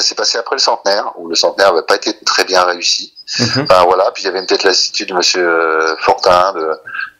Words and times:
Ça 0.00 0.08
s'est 0.08 0.14
passé 0.14 0.38
après 0.38 0.56
le 0.56 0.60
centenaire, 0.60 1.12
où 1.16 1.28
le 1.28 1.34
centenaire 1.34 1.74
n'avait 1.74 1.84
pas 1.84 1.96
été 1.96 2.16
très 2.24 2.44
bien 2.44 2.64
réussi. 2.64 3.12
Mhm. 3.38 3.64
Enfin, 3.64 3.84
voilà, 3.84 4.10
puis 4.12 4.22
il 4.22 4.26
y 4.26 4.28
avait 4.28 4.44
peut-être 4.46 4.64
lassitude 4.64 5.10
de 5.10 5.14
monsieur 5.14 5.46
euh, 5.46 5.94
Fortin, 5.98 6.52
de... 6.54 6.66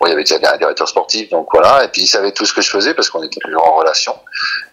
bon, 0.00 0.06
il 0.06 0.08
y 0.08 0.12
avait 0.12 0.24
déjà 0.24 0.36
un 0.50 0.56
directeur 0.56 0.88
sportif, 0.88 1.28
donc 1.28 1.46
voilà, 1.52 1.84
et 1.84 1.88
puis 1.88 2.02
il 2.02 2.06
savait 2.06 2.32
tout 2.32 2.46
ce 2.46 2.54
que 2.54 2.62
je 2.62 2.70
faisais, 2.70 2.94
parce 2.94 3.10
qu'on 3.10 3.22
était 3.22 3.38
toujours 3.38 3.66
en 3.66 3.76
relation. 3.76 4.18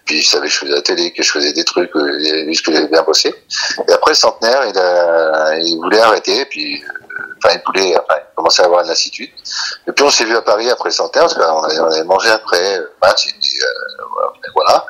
Puis 0.05 0.19
il 0.19 0.23
savait 0.23 0.47
que 0.47 0.53
je 0.53 0.59
faisais 0.59 0.71
la 0.71 0.81
télé, 0.81 1.11
que 1.11 1.21
je 1.21 1.31
faisais 1.31 1.51
des 1.51 1.65
trucs, 1.65 1.93
euh, 1.95 2.53
ce 2.53 2.61
que 2.61 2.71
j'avais 2.71 2.87
bien 2.87 3.03
bossé. 3.03 3.35
Et 3.87 3.91
après 3.91 4.11
le 4.11 4.15
centenaire, 4.15 4.65
il, 4.67 4.77
a... 4.79 5.57
il 5.59 5.75
voulait 5.75 5.99
arrêter, 5.99 6.45
puis 6.45 6.81
euh, 6.81 7.21
enfin 7.43 7.55
il 7.55 7.61
voulait, 7.67 7.97
enfin, 7.97 8.19
commençait 8.35 8.61
à 8.61 8.65
avoir 8.65 8.81
une 8.81 8.87
lassitude. 8.87 9.29
Et 9.85 9.91
puis 9.91 10.05
on 10.05 10.09
s'est 10.09 10.25
vu 10.25 10.35
à 10.35 10.41
Paris 10.41 10.69
après 10.71 10.89
le 10.89 10.95
centenaire, 10.95 11.27
parce 11.27 11.35
qu'on 11.35 11.63
avait, 11.63 11.79
on 11.79 11.91
avait 11.91 12.03
mangé 12.05 12.29
après, 12.29 12.79
match, 13.01 13.27
euh, 13.27 14.03
voilà, 14.11 14.31
voilà. 14.55 14.85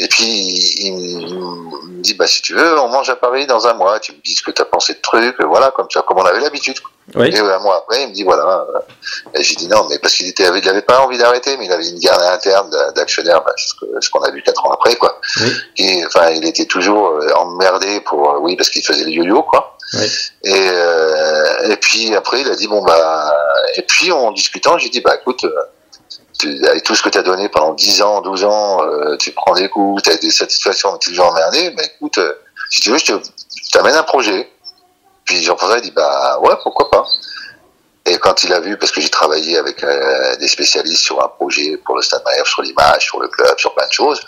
Et 0.00 0.08
puis 0.08 0.24
il, 0.24 0.92
me 0.92 2.02
dit, 2.02 2.14
bah 2.14 2.26
si 2.26 2.42
tu 2.42 2.54
veux, 2.54 2.78
on 2.80 2.88
mange 2.88 3.08
à 3.10 3.16
Paris 3.16 3.46
dans 3.46 3.66
un 3.68 3.74
mois, 3.74 4.00
tu 4.00 4.10
me 4.12 4.18
dis 4.24 4.34
ce 4.34 4.42
que 4.42 4.50
tu 4.50 4.60
as 4.60 4.64
pensé 4.64 4.94
de 4.94 5.00
trucs, 5.00 5.40
voilà, 5.42 5.70
comme 5.70 5.86
ça, 5.88 6.02
comme 6.02 6.18
on 6.18 6.24
avait 6.24 6.40
l'habitude. 6.40 6.76
Oui. 7.14 7.28
Et 7.32 7.38
un 7.38 7.58
mois 7.60 7.76
après, 7.76 8.02
il 8.02 8.08
me 8.08 8.12
dit 8.14 8.24
voilà. 8.24 8.66
euh, 8.74 8.80
Et 9.38 9.42
j'ai 9.44 9.54
dit 9.54 9.68
non, 9.68 9.86
mais 9.88 9.98
parce 10.00 10.14
qu'il 10.14 10.26
était, 10.26 10.48
il 10.56 10.68
avait 10.68 10.82
pas 10.82 11.00
envie 11.00 11.18
d'arrêter, 11.18 11.56
mais 11.58 11.66
il 11.66 11.72
avait 11.72 11.88
une 11.88 11.98
garde 12.00 12.22
interne 12.22 12.70
d'a- 12.70 12.90
d'actionnaires, 12.92 13.42
bah, 13.44 13.52
ce 13.56 14.10
qu'on 14.10 14.20
a 14.22 14.30
vu 14.32 14.42
quatre 14.42 14.66
ans 14.66 14.72
après, 14.72 14.96
quoi. 14.96 15.20
Oui. 15.40 15.52
Et, 15.76 16.04
enfin, 16.06 16.30
il 16.30 16.44
était 16.46 16.64
toujours 16.66 17.08
euh, 17.10 17.30
emmerdé 17.36 18.00
pour, 18.00 18.30
euh, 18.30 18.38
oui, 18.40 18.56
parce 18.56 18.70
qu'il 18.70 18.82
faisait 18.84 19.04
le 19.04 19.10
yo-yo, 19.10 19.42
quoi. 19.44 19.76
Oui. 19.94 20.06
Et, 20.44 20.68
euh, 20.70 21.70
et 21.70 21.76
puis 21.76 22.14
après, 22.16 22.40
il 22.40 22.48
a 22.50 22.54
dit 22.56 22.66
bon 22.66 22.82
bah, 22.82 23.32
et 23.76 23.82
puis 23.82 24.10
en 24.10 24.32
discutant, 24.32 24.76
j'ai 24.78 24.88
dit 24.88 25.00
bah 25.00 25.14
écoute. 25.20 25.44
euh, 25.44 25.50
avec 26.68 26.82
tout 26.84 26.94
ce 26.94 27.02
que 27.02 27.08
tu 27.08 27.18
as 27.18 27.22
donné 27.22 27.48
pendant 27.48 27.74
10 27.74 28.02
ans, 28.02 28.20
12 28.20 28.44
ans, 28.44 28.82
euh, 28.82 29.16
tu 29.16 29.32
prends 29.32 29.54
des 29.54 29.68
coups, 29.68 30.02
tu 30.02 30.10
as 30.10 30.16
des 30.16 30.30
satisfactions, 30.30 30.96
tu 30.98 31.08
es 31.08 31.12
toujours 31.12 31.30
emmerdé, 31.30 31.72
mais 31.76 31.84
écoute, 31.96 32.18
euh, 32.18 32.32
si 32.70 32.80
tu 32.80 32.90
veux, 32.90 32.98
je 32.98 33.14
t'amène 33.72 33.94
un 33.94 34.02
projet. 34.02 34.50
Puis 35.24 35.42
Jean-François 35.42 35.78
il 35.78 35.82
dit 35.82 35.90
bah 35.90 36.38
ouais 36.40 36.54
pourquoi 36.62 36.90
pas. 36.90 37.06
Et 38.06 38.18
quand 38.18 38.44
il 38.44 38.52
a 38.52 38.60
vu, 38.60 38.76
parce 38.76 38.92
que 38.92 39.00
j'ai 39.00 39.08
travaillé 39.08 39.56
avec 39.56 39.82
euh, 39.82 40.36
des 40.36 40.48
spécialistes 40.48 41.02
sur 41.02 41.24
un 41.24 41.28
projet 41.28 41.78
pour 41.78 41.96
le 41.96 42.02
Stade 42.02 42.22
Malherbe, 42.26 42.46
sur 42.46 42.60
l'image, 42.60 43.04
sur 43.04 43.20
le 43.20 43.28
club, 43.28 43.58
sur 43.58 43.74
plein 43.74 43.86
de 43.86 43.92
choses, 43.92 44.20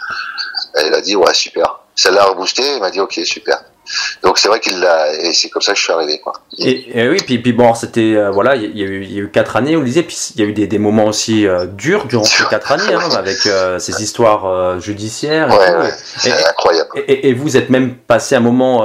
il 0.83 0.95
a 0.95 1.01
dit 1.03 1.15
ouais 1.15 1.35
super. 1.35 1.81
Ça 1.95 2.11
l'a 2.11 2.25
reboosté, 2.25 2.63
il 2.77 2.81
m'a 2.81 2.91
dit 2.91 3.01
ok 3.01 3.21
super. 3.25 3.63
Donc 4.27 4.39
c'est 4.39 4.49
vrai 4.49 4.59
qu'il 4.59 4.81
l'a, 4.81 5.15
et 5.15 5.33
c'est 5.33 5.49
comme 5.51 5.63
ça 5.63 5.73
que 5.73 5.79
je 5.79 5.85
suis 5.85 5.93
arrivé 5.93 6.19
quoi. 6.19 6.33
Et, 6.59 7.01
et 7.01 7.09
oui, 7.09 7.19
puis, 7.25 7.39
puis 7.39 7.53
bon, 7.53 7.75
c'était 7.75 8.17
euh, 8.17 8.31
voilà, 8.33 8.57
il 8.57 8.63
y, 8.63 8.65
a- 8.65 8.69
il 8.69 8.79
y 8.79 8.83
a 8.83 8.87
eu 8.87 9.05
y 9.05 9.19
a 9.19 9.23
eu 9.23 9.31
quatre 9.31 9.55
années, 9.55 9.77
on 9.77 9.81
le 9.81 9.87
disait, 9.87 10.03
puis 10.03 10.17
il 10.35 10.41
y 10.41 10.45
a 10.45 10.49
eu 10.49 10.53
des, 10.53 10.67
des 10.67 10.79
moments 10.81 11.05
aussi 11.05 11.47
euh, 11.47 11.67
durs 11.67 12.07
durant 12.07 12.25
ces 12.25 12.45
quatre 12.47 12.73
années, 12.73 12.93
hein, 12.93 13.09
avec 13.17 13.47
euh, 13.47 13.79
ces 13.79 14.03
histoires 14.03 14.81
judiciaires. 14.81 15.49
Et, 15.53 15.57
Ouais, 15.57 15.77
ouais, 15.77 15.93
c'est 16.17 16.33
incroyable. 16.33 16.91
Et, 17.07 17.33
vous 17.35 17.57
êtes 17.57 17.71
même 17.71 17.95
passé 17.95 18.35
un 18.35 18.41
moment 18.41 18.85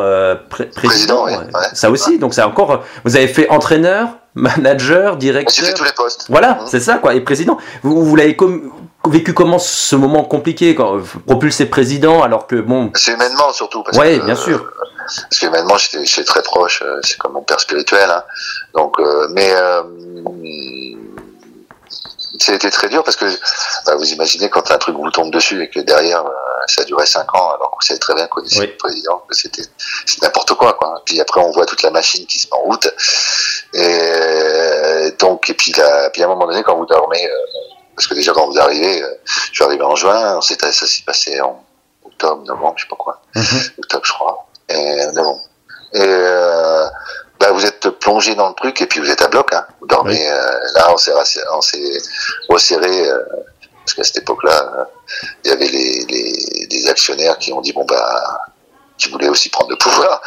pré- 0.49 0.67
président, 0.67 1.25
ouais. 1.25 1.33
ça 1.73 1.89
aussi. 1.89 2.19
Donc 2.19 2.33
c'est 2.35 2.43
encore, 2.43 2.83
vous 3.03 3.15
avez 3.15 3.27
fait 3.27 3.49
entraîneur, 3.49 4.09
manager, 4.35 5.13
J'ai 5.13 5.17
directeur. 5.19 5.65
fait 5.65 5.73
tous 5.73 5.83
les 5.83 5.91
postes. 5.93 6.25
Voilà, 6.29 6.59
Mhm. 6.61 6.67
c'est 6.67 6.79
ça 6.79 6.95
quoi. 6.99 7.15
Et 7.15 7.21
président, 7.21 7.57
vous, 7.83 8.05
vous 8.05 8.15
l'avez 8.15 8.35
com- 8.35 8.71
vécu 9.09 9.33
comment 9.33 9.57
ce 9.59 9.95
moment 9.95 10.23
compliqué 10.23 10.75
quand 10.75 10.99
propulsé 11.25 11.65
président 11.65 12.21
alors 12.21 12.45
que 12.47 12.55
bon, 12.57 12.91
C'est 12.93 13.13
humainement 13.13 13.51
surtout. 13.51 13.81
Parce 13.83 13.97
ouais, 13.97 14.19
que, 14.19 14.25
bien 14.25 14.35
sûr. 14.35 14.71
Parce 15.05 15.39
que 15.39 15.45
humainement, 15.47 15.77
j'étais 15.77 16.03
j'étais 16.05 16.23
très 16.23 16.41
proche. 16.41 16.81
euh, 16.83 16.99
C'est 17.03 17.17
comme 17.17 17.33
mon 17.33 17.43
père 17.43 17.59
spirituel. 17.59 18.09
Hein. 18.09 18.23
Donc, 18.73 18.99
euh, 18.99 19.27
mais 19.31 19.51
euh, 19.53 19.83
a 22.47 22.53
été 22.53 22.71
très 22.71 22.89
dur 22.89 23.03
parce 23.03 23.15
que 23.17 23.25
bah, 23.85 23.95
vous 23.95 24.11
imaginez 24.13 24.49
quand 24.49 24.71
un 24.71 24.77
truc 24.79 24.95
vous 24.95 25.09
tombe 25.11 25.31
dessus 25.31 25.61
et 25.61 25.69
que 25.69 25.79
derrière 25.79 26.25
euh, 26.25 26.31
ça 26.67 26.81
a 26.81 26.85
duré 26.85 27.05
cinq 27.05 27.33
ans, 27.35 27.51
alors 27.51 27.69
que 27.71 27.75
vous 27.75 27.87
savez 27.87 27.99
très 27.99 28.15
bien 28.15 28.25
qu'on 28.27 28.41
est 28.43 28.57
Oui. 28.59 28.65
le 28.67 28.77
président, 28.77 29.23
que 29.29 29.35
c'était 29.35 29.61
c'est 30.05 30.21
n'importe 30.23 30.53
quoi, 30.55 30.73
quoi. 30.73 31.01
Puis 31.05 31.21
après, 31.21 31.39
on 31.39 31.51
voit 31.51 31.65
toute 31.67 31.83
la 31.83 31.91
machine 31.91 32.25
qui 32.25 32.39
se 32.39 32.47
met 32.47 32.53
en 32.53 32.61
route. 32.63 32.89
Et 33.73 35.11
donc, 35.19 35.49
et 35.49 35.53
puis, 35.53 35.71
là, 35.73 36.09
puis 36.09 36.23
à 36.23 36.25
un 36.25 36.29
moment 36.29 36.47
donné, 36.47 36.63
quand 36.63 36.75
vous 36.75 36.85
dormez, 36.87 37.23
euh, 37.25 37.35
parce 37.95 38.07
que 38.07 38.15
déjà 38.15 38.33
quand 38.33 38.47
vous 38.47 38.59
arrivez, 38.59 39.03
euh, 39.03 39.13
je 39.25 39.53
suis 39.53 39.63
arrivé 39.63 39.83
en 39.83 39.95
juin, 39.95 40.37
on 40.37 40.41
s'est- 40.41 40.57
ça 40.59 40.71
s'est 40.87 41.03
passé 41.05 41.39
en 41.41 41.63
octobre, 42.05 42.43
novembre, 42.45 42.73
je 42.77 42.83
sais 42.83 42.89
pas 42.89 42.95
quoi 42.95 43.21
Mhm. 43.35 43.43
octobre, 43.79 44.05
je 44.05 44.11
crois. 44.13 44.47
Et. 44.75 45.01
Et 45.93 45.99
euh, 46.01 46.85
bah, 47.39 47.51
vous 47.51 47.65
êtes 47.65 47.89
plongé 47.99 48.35
dans 48.35 48.47
le 48.49 48.53
truc 48.55 48.81
et 48.81 48.85
puis 48.87 48.99
vous 48.99 49.09
êtes 49.09 49.21
à 49.21 49.27
bloc. 49.27 49.53
Hein. 49.53 49.65
Vous 49.81 49.87
dormez. 49.87 50.13
Oui. 50.13 50.25
euh, 50.25 50.59
là, 50.75 50.87
on 50.93 50.97
s'est 50.97 51.11
resserré 52.49 53.09
euh, 53.09 53.19
parce 53.83 53.93
qu'à 53.95 54.03
cette 54.03 54.17
époque-là, 54.19 54.87
il 55.43 55.49
y 55.49 55.53
avait 55.53 55.67
les, 55.67 56.87
actionnaires 56.89 57.37
qui 57.37 57.53
ont 57.53 57.61
dit 57.61 57.71
bon 57.73 57.85
bah 57.85 58.39
qui 58.97 59.09
voulaient 59.09 59.29
aussi 59.29 59.49
prendre 59.49 59.69
le 59.69 59.77
pouvoir. 59.77 60.21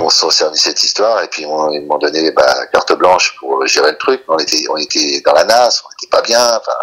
On 0.00 0.10
s'en 0.10 0.30
servi 0.30 0.54
de 0.54 0.58
cette 0.60 0.82
histoire 0.82 1.22
et 1.22 1.28
puis 1.28 1.46
on- 1.46 1.70
ils 1.70 1.84
m'ont 1.86 1.96
donné 1.98 2.30
bah, 2.32 2.66
carte 2.72 2.92
blanche 2.94 3.36
pour 3.38 3.64
gérer 3.66 3.92
le 3.92 3.98
truc. 3.98 4.22
On 4.28 4.36
était, 4.38 4.64
on 4.68 4.76
était 4.76 5.22
dans 5.24 5.32
la 5.32 5.44
nasse, 5.44 5.82
on 5.86 5.88
était 5.92 6.10
pas 6.10 6.22
bien. 6.22 6.40
Enfin, 6.56 6.76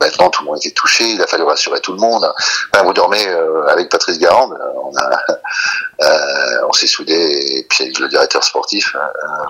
maintenant 0.00 0.30
tout 0.30 0.42
le 0.42 0.48
monde 0.50 0.56
était 0.58 0.70
touché. 0.72 1.04
Il 1.04 1.22
a 1.22 1.26
fallu 1.26 1.44
rassurer 1.44 1.80
tout 1.80 1.92
le 1.92 1.98
monde. 2.00 2.32
Enfin, 2.72 2.84
vous 2.84 2.92
dormez 2.92 3.24
avec 3.68 3.88
Patrice 3.90 4.18
Garande. 4.18 4.56
euh, 6.00 6.60
On 6.60 6.64
a, 6.64 6.66
on 6.68 6.72
s'est 6.72 6.86
soudé 6.86 7.14
et 7.14 7.66
puis 7.68 7.84
avec 7.84 7.98
le 7.98 8.08
directeur 8.08 8.42
sportif. 8.44 8.94
euh, 8.94 9.44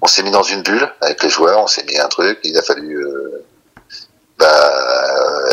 on 0.00 0.06
s'est 0.06 0.22
mis 0.22 0.30
dans 0.30 0.42
une 0.44 0.62
bulle 0.62 0.88
avec 1.00 1.22
les 1.22 1.28
joueurs. 1.28 1.58
On 1.60 1.66
s'est 1.66 1.82
mis 1.84 1.98
un 1.98 2.08
truc. 2.08 2.38
Il 2.44 2.56
a 2.56 2.62
fallu 2.62 2.96
euh, 3.04 3.44
bah, 4.38 4.72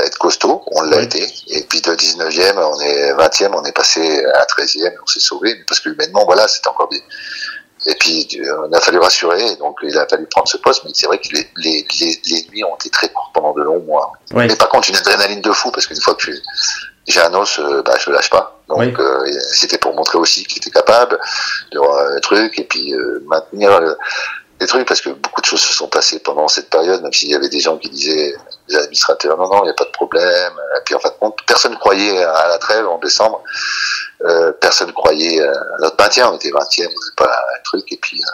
être 0.05 0.17
costaud. 0.19 0.61
On 0.67 0.81
l'a 0.83 0.97
Oui. 0.97 1.03
été. 1.05 1.27
Et 1.49 1.63
puis 1.63 1.81
de 1.81 1.91
19e, 1.95 2.57
on 2.57 2.79
est 2.81 3.13
20e, 3.13 3.51
on 3.53 3.63
est 3.63 3.71
passé 3.71 4.23
à 4.25 4.45
13e. 4.45 4.93
On 5.01 5.07
s'est 5.07 5.19
sauvé 5.19 5.55
parce 5.67 5.79
que 5.79 5.89
humainement, 5.89 6.25
voilà, 6.25 6.47
c'était 6.47 6.67
encore 6.67 6.89
des. 6.89 7.01
Et 7.87 7.93
puis, 7.99 8.27
on 8.67 8.73
a 8.73 8.81
fallu 8.81 8.97
rassurer, 8.97 9.57
donc 9.57 9.77
il 9.83 9.95
a 9.95 10.07
fallu 10.07 10.25
prendre 10.25 10.47
ce 10.47 10.57
poste, 10.57 10.83
mais 10.85 10.89
c'est 10.95 11.05
vrai 11.05 11.19
que 11.19 11.27
les, 11.31 11.47
les, 11.57 11.85
les, 11.99 12.19
les 12.25 12.47
nuits 12.49 12.63
ont 12.63 12.73
été 12.77 12.89
très 12.89 13.09
courtes 13.09 13.29
pendant 13.31 13.53
de 13.53 13.61
longs 13.61 13.81
mois. 13.83 14.11
Mais 14.33 14.55
par 14.55 14.69
contre, 14.69 14.89
une 14.89 14.95
adrénaline 14.95 15.41
de 15.41 15.51
fou, 15.51 15.69
parce 15.69 15.85
qu'une 15.85 16.01
fois 16.01 16.15
que 16.15 16.31
j'ai 17.07 17.21
un 17.21 17.33
os, 17.33 17.59
euh, 17.59 17.81
bah, 17.83 17.95
je 17.99 18.09
le 18.09 18.15
lâche 18.15 18.29
pas. 18.29 18.59
Donc, 18.67 18.79
Oui. 18.79 18.93
euh, 18.99 19.31
c'était 19.53 19.77
pour 19.77 19.93
montrer 19.93 20.17
aussi 20.17 20.43
qu'il 20.45 20.57
était 20.57 20.71
capable 20.71 21.19
de 21.71 21.79
euh, 21.79 22.19
truc, 22.19 22.57
et 22.57 22.63
puis 22.63 22.93
euh, 22.93 23.23
maintenir 23.27 23.71
euh, 23.71 23.93
des 24.59 24.65
trucs, 24.67 24.87
parce 24.87 25.01
que 25.01 25.09
beaucoup 25.09 25.41
de 25.41 25.45
choses 25.45 25.61
se 25.61 25.73
sont 25.73 25.87
passées 25.87 26.19
pendant 26.19 26.47
cette 26.47 26.69
période, 26.69 27.01
même 27.03 27.13
s'il 27.13 27.29
y 27.29 27.35
avait 27.35 27.49
des 27.49 27.59
gens 27.59 27.77
qui 27.77 27.89
disaient, 27.89 28.33
les 28.69 28.75
administrateurs, 28.77 29.37
non, 29.37 29.47
non, 29.49 29.59
il 29.61 29.65
n'y 29.65 29.69
a 29.69 29.73
pas 29.73 29.83
de 29.83 29.91
problème. 29.91 30.53
Et 30.77 30.81
puis 30.85 30.95
en 30.95 30.99
fin 30.99 31.09
de 31.09 31.15
compte, 31.19 31.37
personne 31.45 31.73
ne 31.73 31.77
croyait 31.77 32.23
à 32.23 32.47
la 32.47 32.57
trêve 32.57 32.87
en 32.87 32.97
décembre. 32.97 33.43
Euh, 34.23 34.51
personne 34.53 34.87
ne 34.87 34.93
croyait 34.93 35.45
à 35.45 35.53
notre 35.81 36.01
maintien. 36.01 36.29
On 36.31 36.35
était 36.37 36.49
20e, 36.49 36.53
on 36.55 36.81
n'avait 36.83 37.15
pas 37.17 37.25
un 37.25 37.61
truc. 37.65 37.91
Et 37.91 37.97
puis, 37.97 38.19
euh, 38.21 38.31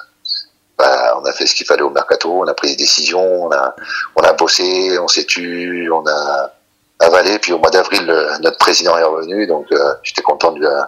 bah, 0.78 1.18
on 1.20 1.26
a 1.26 1.34
fait 1.34 1.48
ce 1.48 1.56
qu'il 1.56 1.66
fallait 1.66 1.82
au 1.82 1.90
mercato. 1.90 2.32
On 2.32 2.48
a 2.48 2.54
pris 2.54 2.70
des 2.70 2.76
décisions. 2.78 3.46
On 3.46 3.52
a, 3.52 3.76
on 4.16 4.22
a 4.22 4.32
bossé. 4.34 4.98
On 5.00 5.08
s'est 5.08 5.26
tu. 5.26 5.90
On 5.92 6.06
a 6.08 6.52
avalé. 7.02 7.40
Puis 7.40 7.54
au 7.54 7.58
mois 7.60 7.70
d'avril, 7.72 8.06
le- 8.06 8.40
notre 8.42 8.58
président 8.58 8.98
est 8.98 9.04
revenu. 9.04 9.48
Donc, 9.48 9.66
euh, 9.72 9.94
j'étais 10.04 10.22
content 10.22 10.52
de 10.52 10.60
lui. 10.60 10.66
euh, 10.68 10.82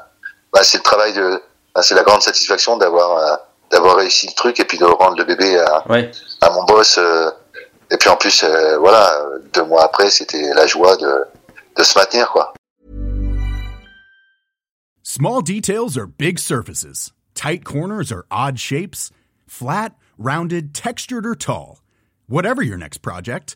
bah, 0.54 0.64
c'est 0.64 0.78
le 0.78 0.84
travail 0.84 1.14
de. 1.14 1.42
bah, 1.76 1.82
c'est 1.82 1.96
la 1.96 2.04
grande 2.04 2.22
satisfaction 2.22 2.78
d'avoir 2.78 3.18
euh, 3.18 3.36
d'avoir 3.72 3.96
réussi 3.98 4.28
le 4.28 4.34
truc 4.34 4.60
et 4.60 4.66
puis 4.66 4.78
de 4.78 4.86
rendre 4.86 5.18
le 5.18 5.24
bébé 5.24 5.58
à, 5.60 5.88
Ouais. 5.90 6.12
à 6.42 6.50
mon 6.52 6.64
boss. 6.64 6.98
euh, 7.00 7.32
et 7.92 7.98
puis 7.98 8.10
en 8.10 8.16
plus, 8.16 8.44
euh, 8.44 8.78
voilà, 8.78 9.14
euh, 9.22 9.40
deux 9.54 9.64
mois 9.66 9.84
après, 9.84 10.10
c'était 10.10 10.54
la 10.54 10.66
joie 10.68 10.96
de, 10.98 11.26
de 11.78 11.84
se 11.84 11.98
maintenir, 11.98 12.30
quoi. 12.32 12.54
Small 15.04 15.42
details 15.42 15.98
are 15.98 16.08
big 16.08 16.40
surfaces. 16.40 17.12
Tight 17.36 17.64
corners 17.66 18.12
are 18.12 18.26
odd 18.32 18.58
shapes. 18.60 19.12
Flat, 19.48 19.92
rounded, 20.18 20.74
textured, 20.74 21.26
or 21.26 21.36
tall. 21.36 21.82
Whatever 22.28 22.62
your 22.64 22.78
next 22.78 23.00
project, 23.02 23.56